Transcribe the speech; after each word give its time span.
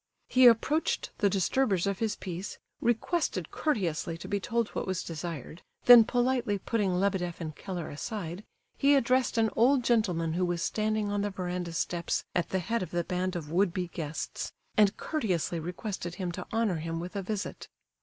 He 0.29 0.47
approached 0.47 1.11
the 1.19 1.29
disturbers 1.29 1.85
of 1.85 1.99
his 1.99 2.15
peace, 2.15 2.57
requested 2.81 3.51
courteously 3.51 4.17
to 4.17 4.27
be 4.27 4.39
told 4.39 4.69
what 4.69 4.87
was 4.87 5.03
desired; 5.03 5.61
then 5.85 6.05
politely 6.05 6.57
putting 6.57 6.95
Lebedeff 6.95 7.39
and 7.39 7.55
Keller 7.55 7.87
aside, 7.91 8.43
he 8.79 8.95
addressed 8.95 9.37
an 9.37 9.51
old 9.55 9.83
gentleman 9.83 10.33
who 10.33 10.43
was 10.43 10.63
standing 10.63 11.11
on 11.11 11.21
the 11.21 11.29
verandah 11.29 11.73
steps 11.73 12.23
at 12.33 12.49
the 12.49 12.57
head 12.57 12.81
of 12.81 12.89
the 12.89 13.03
band 13.03 13.35
of 13.35 13.51
would 13.51 13.75
be 13.75 13.89
guests, 13.89 14.51
and 14.75 14.97
courteously 14.97 15.59
requested 15.59 16.15
him 16.15 16.31
to 16.31 16.47
honour 16.51 16.77
him 16.77 16.99
with 16.99 17.15
a 17.15 17.21
visit. 17.21 17.67